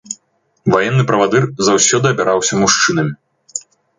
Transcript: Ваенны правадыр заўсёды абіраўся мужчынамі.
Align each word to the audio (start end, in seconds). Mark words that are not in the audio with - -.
Ваенны 0.75 1.03
правадыр 1.11 1.43
заўсёды 1.69 2.05
абіраўся 2.13 2.53
мужчынамі. 2.65 3.13